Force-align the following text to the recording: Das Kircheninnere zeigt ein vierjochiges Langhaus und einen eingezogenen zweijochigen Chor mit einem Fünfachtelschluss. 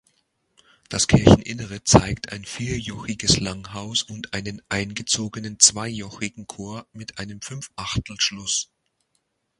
Das 0.89 1.05
Kircheninnere 1.07 1.83
zeigt 1.83 2.31
ein 2.31 2.43
vierjochiges 2.43 3.39
Langhaus 3.39 4.01
und 4.01 4.33
einen 4.33 4.59
eingezogenen 4.67 5.59
zweijochigen 5.59 6.47
Chor 6.47 6.87
mit 6.91 7.19
einem 7.19 7.39
Fünfachtelschluss. 7.39 8.71